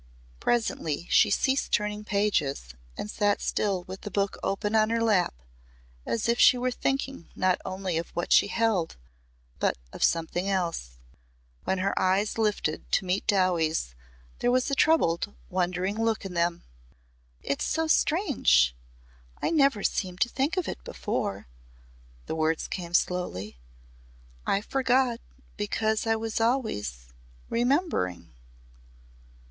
[0.39, 5.35] Presently she ceased turning pages and sat still with the book open on her lap
[6.07, 8.97] as if she were thinking not only of what she held
[9.59, 10.97] but of something else.
[11.65, 13.93] When her eyes lifted to meet Dowie's
[14.39, 16.63] there was a troubled wondering look in them.
[17.43, 18.75] "It's so strange
[19.39, 21.45] I never seemed to think of it before,"
[22.25, 23.59] the words came slowly.
[24.47, 25.19] "I forgot
[25.57, 27.13] because I was always
[27.51, 28.33] remembering."